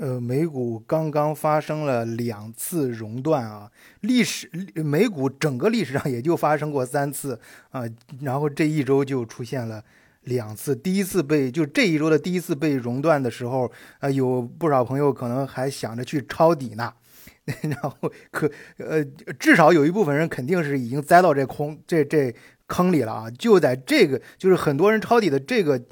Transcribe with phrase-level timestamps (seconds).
[0.00, 3.68] 呃，美股刚刚发生了两次熔断啊，
[4.02, 7.40] 历史美股整个历史上也就发生过三次
[7.70, 7.82] 啊，
[8.20, 9.82] 然后这一周就出现了
[10.22, 16.92] 两次，第一次被就这一周的第一次被熔断的时候，啊，有不少朋友可能还想着去抄底呢，
[17.62, 17.92] 然后
[18.30, 19.04] 可呃，
[19.36, 22.32] 至少有一部分人肯定是已经栽到这空这这
[22.68, 25.82] 坑里了啊，就在这个就是很多人抄底的这个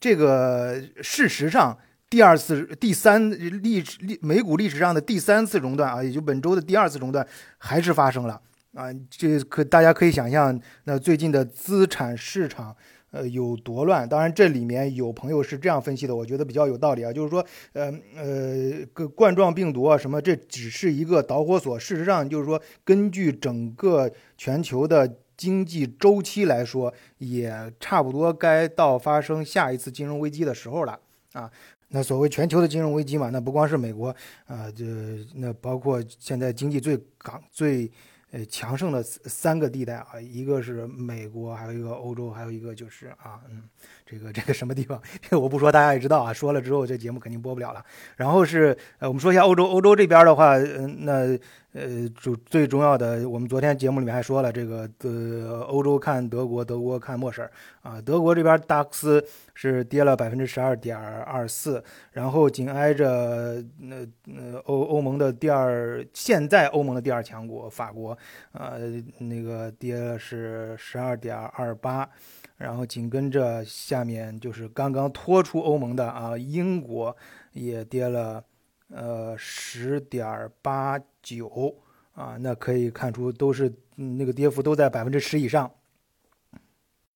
[0.00, 1.78] 这个事实上。
[2.14, 3.28] 第二次、第三
[3.60, 7.26] 历史历美股历史上的第三次熔断啊，也就本周的第二次熔断
[7.58, 8.40] 还是发生了
[8.72, 8.86] 啊！
[9.10, 12.72] 这可大家可以想象，那最近的资产市场
[13.10, 14.08] 呃有多乱。
[14.08, 21.76] 当然，这里面有朋友是这样分析的，我觉得比较有道理啊，就是说，呃呃，冠状病毒啊什么，这只是一个导火索。
[21.76, 30.96] 事实上，就是说，根据整个全球的经济周期来说，也差不多该到发生下一次金融危机的时候了
[31.32, 31.50] 啊。
[31.94, 34.08] 那所谓全球的金融危机嘛，那不光是美国
[34.46, 34.84] 啊，这
[35.32, 37.88] 那包括现在经济最港最
[38.32, 43.62] 呃强盛的三个地带啊，一个是美国，还有一个欧洲，还有一个就是啊，嗯，
[44.04, 45.00] 这个这个什么地方？
[45.22, 46.32] 这个我不说，大家也知道啊。
[46.32, 47.84] 说了之后，这节目肯定播不了了。
[48.16, 51.38] 然后是呃，我们说一下欧洲，欧洲这边的话，嗯，那。
[51.76, 57.50] 呃，主最重要的，我们昨天节目里面还说了，这个呃欧洲看德国，德国看墨婶儿
[57.82, 58.00] 啊。
[58.00, 63.96] 德国这边达克斯是跌了百分之十二点二四，然后紧挨着那
[64.26, 68.16] 呃欧欧盟的第二，现在欧盟的第二强国法国，
[68.52, 72.08] 呃那个跌了是十二点二八，
[72.56, 77.16] 然后紧跟着下面就是刚刚脱出欧盟的啊英国
[77.52, 78.44] 也跌了。
[78.90, 81.74] 呃，十点八九
[82.12, 85.68] 啊，那可以看出都是那个跌幅都在百分之十以上。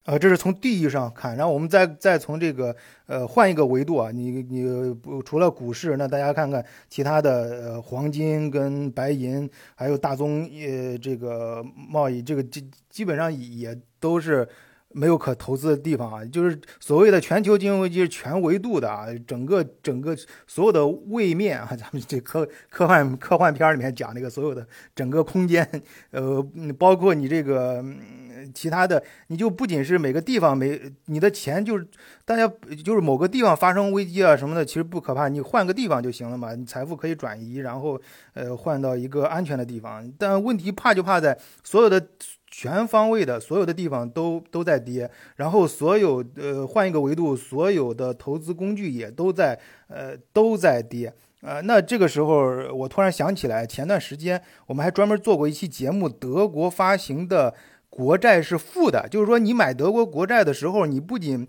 [0.09, 7.31] 呃，这是从地域上看，然后我们再再从这个呃换一个维度啊，你你不除了股市，那大家看看其他的
[7.63, 14.49] 呃黄金跟白银，还有大宗呃这个贸易，这个基基本上也都是。
[14.91, 20.17] 没有可投资的地方啊，就是所谓的全球金融危机是全维度的啊，整个整个
[20.47, 25.69] 所有的位面啊， 咱们这科科幻科幻片里面讲那个所有的整个空间，
[26.11, 26.43] 呃，
[26.79, 27.85] 包括你这个
[28.55, 31.87] 其他的，你就不仅是每个地方没你的钱，就是
[32.25, 32.51] 大家
[32.83, 38.01] 就是某个地方发生危机啊什么的，其实不可怕，你换个地方就行了嘛，你财富可以转移，然后
[38.33, 42.09] 呃换到一个安全的地方，但问题怕就怕在所有的。
[42.51, 52.43] 全方位的，所有的地方都都在跌，然后所有呃换一个维度，所有的投资工具也都在呃都在跌，呃，那这个时候
[52.75, 57.55] 我突然想起来，前段时间我们还专门做过一期节目，德国发行的
[57.91, 61.47] 国债是负的，就是说你买德国国债的时候，你不仅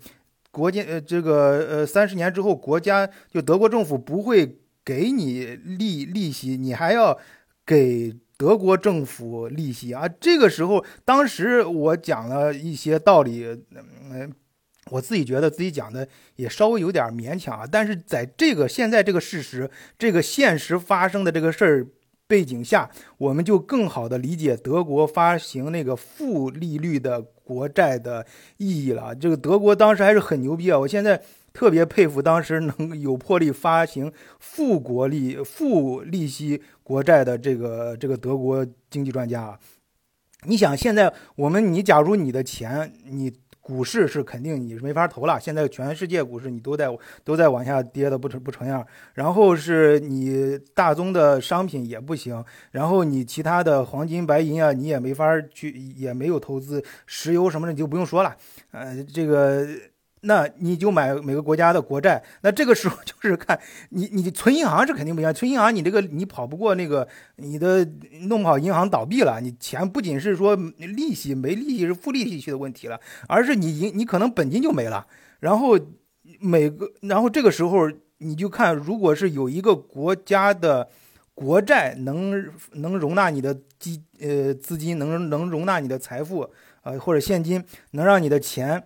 [0.50, 7.18] 国家呃这个呃三十年之后国家就德国政府不会给你利利息，你还要
[7.64, 8.14] 给。
[8.40, 14.32] 德国政府利息啊，这个时候，当时我讲了一些道理，嗯，
[14.86, 17.68] 我自己觉得自己讲的也稍微有点勉强啊。
[17.70, 21.86] 但是在这个现在这个事实、这个现实发生的这个事儿
[22.26, 28.24] 背景下，我们就更好的理解德国发行那个负利率的国债的
[28.56, 29.14] 意义了。
[29.14, 30.78] 这个德国当时还是很牛逼啊！
[30.78, 31.20] 我现在。
[31.52, 39.58] 特别佩服当时能有魄力发行负国利、负利息国债的这个这个德国经济专家啊！
[40.44, 45.38] 你想，现在我们你假如你的钱，你股市是肯定你是没法投了。
[45.38, 46.88] 现在全世界股市你都在
[47.24, 48.84] 都在往下跌的不成不成样。
[49.14, 58.36] 然后是你大宗的商品也不行，然后你其他的黄金白银啊，你也没法去，也没有投资石油什么的，你就不用说了。
[58.70, 59.68] 呃，这个。
[60.22, 63.58] 那你就买每个国家的国债，那这个时候就是看
[63.88, 67.82] 你，你存银行是肯定不行，存银行你这个你跑不过那个，你的
[68.28, 75.06] 弄不好银行倒闭了，你钱不仅是说利息没利息是负利息去的问题了，而是你银你可能本金就没了。
[75.38, 75.78] 然后
[76.38, 80.86] 每个，然后这个时候你就看，如果是有一个国家的
[81.34, 86.50] 国债能能容纳你的基呃资金，能能容纳你的财富
[86.82, 88.84] 呃或者现金，能让你的钱。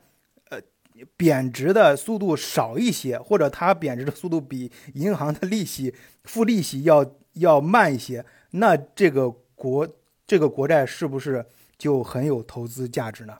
[1.16, 7.04] 贬值的速度少一些，或者它贬值的速度比银行的利息、付利息要
[7.34, 9.88] 要慢一些，那这个国
[10.26, 11.44] 这个国债是不是
[11.76, 13.38] 就很有投资价值呢？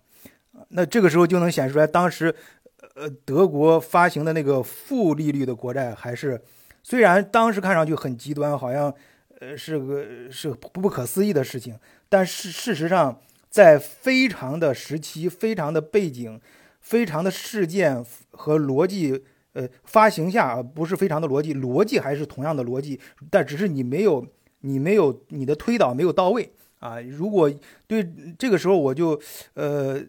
[0.68, 2.34] 那这个时候就能显示出来，当时
[2.94, 6.40] 呃德国发行的那个负利率的国债，还是
[6.82, 8.94] 虽然当时看上去很极端，好像
[9.40, 11.78] 呃是个是不不可思议的事情，
[12.08, 16.40] 但是事实上在非常的时期、非常的背景。
[16.84, 24.24] 非常的事件和逻辑，呃发行下不是非常的逻辑，逻辑还是同样的逻辑，但只是你没有
[24.60, 27.00] 你没有你的推导没有到位啊。
[27.00, 27.50] 如果
[27.86, 28.08] 对
[28.38, 29.20] 这个时候我就
[29.54, 30.00] 呃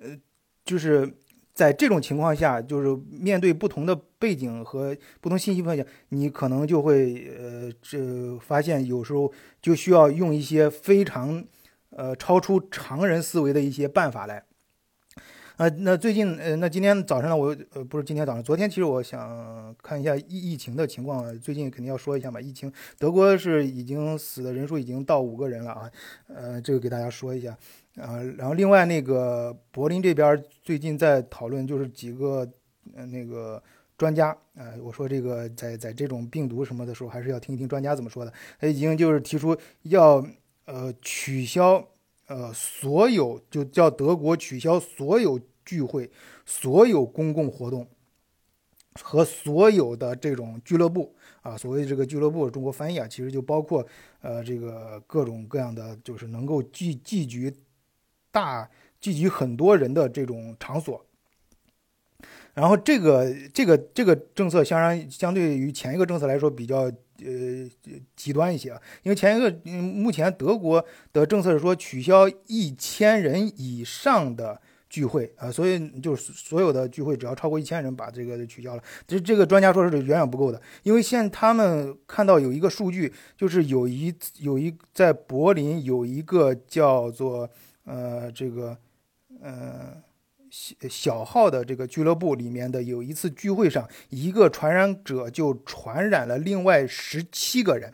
[0.00, 0.16] 呃
[0.64, 1.16] 就是。
[1.52, 9.30] 在这种情况下，就是面对不同的背景和不同信息分享，你可能就会呃，这发现有时候
[9.60, 11.44] 就需要用一些非常
[11.90, 14.42] 呃超出常人思维的一些办法来。
[15.60, 22.40] 啊，那最近呃，那今天早上呢，我呃不是今天早上，昨天其实我想看一下疫疫情的情况，最近肯定要说一下嘛。
[22.40, 25.90] 疫情，德国是已经死的人数已经到五个人了啊，
[26.28, 27.50] 呃，这个给大家说一下。
[27.96, 32.50] 啊，然后另外那个柏林这边最近在讨论，就是几个
[32.96, 33.62] 呃那个
[33.98, 38.32] 专家，呃，我说这个在在这种病毒什么的时候，还是要听一听专家怎么说的。
[38.58, 40.26] 他已经就是提出要
[40.64, 41.86] 呃取消
[42.28, 45.38] 呃所有，就叫德国取消所有
[45.70, 46.10] 聚会、
[46.44, 47.86] 所有公共活动
[49.00, 51.56] 和所有的这种俱乐部啊。
[51.56, 53.86] 所谓这个俱乐部，中国翻译啊，其实就包括
[54.20, 57.52] 呃这个各种各样的，就是能够聚聚集。
[58.32, 58.70] 大
[59.00, 61.04] 聚集很多人的这种场所，
[62.54, 67.68] 然后这个这个这个政策相相相对于前一个政策来说比较呃
[68.14, 78.82] 极端一些啊，因为前一个目前德国的政策是说取消一千人以上的聚会啊，所以就是所有的聚会只要超过一千人把这个取消了。
[79.06, 87.48] 这这个专家说是远远不够的，因为现他们看到有一个数据，就是有一有一在柏林有一个叫做。
[87.84, 88.76] 呃，这个，
[89.42, 89.96] 呃，
[90.50, 97.92] 小小号的这个俱乐部里面的有一次聚会上，一个传染者就传染了另外十七个人。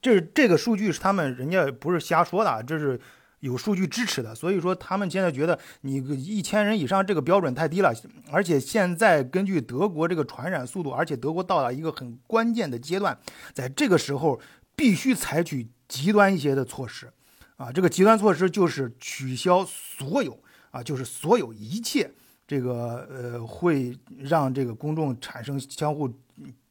[0.00, 3.00] 这这个数据是他们人家不是瞎说的，这是
[3.44, 4.34] 有数据支持的。
[4.34, 7.94] 所以说他们现在觉得你一千人以上这个标准太低了，
[8.30, 13.16] 而且现在根据德国这个传染速度，而且德国到了一个很关键的阶段，
[13.52, 14.40] 在这个时候
[14.74, 17.12] 必须采取极端一些的措施。
[17.56, 20.36] 啊，这个极端措施就是取消所有
[20.72, 22.10] 啊，就是所有一切
[22.48, 26.12] 这个呃会让这个公众产生相互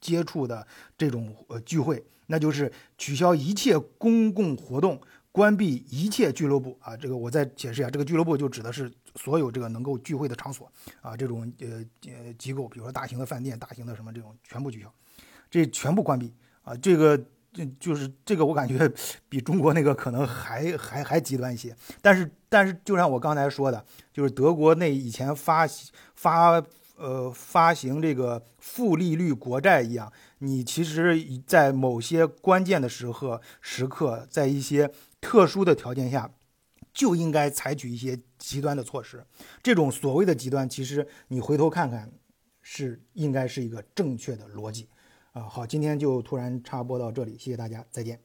[0.02, 0.68] 接触的
[0.98, 5.00] 这种呃聚会，那就是取消一切公共活动，
[5.34, 6.96] 关闭一切俱乐部啊。
[6.96, 10.72] 这个我再解释一下，这个俱乐部就指的是所有这个能够聚会的场所
[11.02, 14.90] 啊，这种呃呃机构，比如说大型的饭店、大型的什么这种全部取消，
[15.52, 17.22] 这全部关闭啊，这个。
[17.54, 18.92] 就就是这个，我感觉
[19.30, 21.72] 比中国那个可能还还还极端一些。
[22.02, 25.68] 但是但是，就像我刚才说的，就是德国那以前发
[26.16, 26.60] 发
[26.98, 30.12] 呃发行这个负利率国债一样，
[30.46, 31.18] 你其实，
[31.48, 34.92] 在某些关键的时刻时刻，在一些
[35.22, 36.30] 特殊的条件下，
[36.94, 39.26] 就应该采取一些极端的措施。
[39.62, 42.12] 这种所谓的极端，其实你回头看看，
[42.62, 44.90] 是应该是一个正确的逻辑。
[45.32, 48.20] 啊，好，今天就突然插播到这里，谢谢大家，再见。